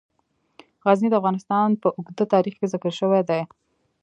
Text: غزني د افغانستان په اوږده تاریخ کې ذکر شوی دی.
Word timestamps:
غزني 0.85 1.09
د 1.09 1.15
افغانستان 1.21 1.69
په 1.81 1.87
اوږده 1.97 2.25
تاریخ 2.33 2.53
کې 2.59 2.71
ذکر 2.73 2.91
شوی 2.99 3.21
دی. 3.29 3.41